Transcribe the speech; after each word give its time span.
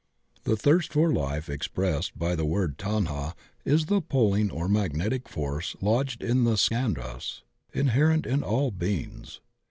The 0.45 0.55
thirst 0.57 0.93
for 0.93 1.13
life 1.13 1.47
expressed 1.47 2.17
by 2.17 2.33
the 2.35 2.43
word 2.43 2.79
Tanha 2.79 3.35
is 3.63 3.85
the 3.85 4.01
pulling 4.01 4.49
or 4.49 4.67
magnetic 4.67 5.29
force 5.29 5.75
lodged 5.79 6.23
in 6.23 6.43
the 6.43 6.57
skandhas 6.57 7.43
inherent 7.71 8.25
in 8.25 8.41
all 8.41 8.71
beings. 8.71 9.41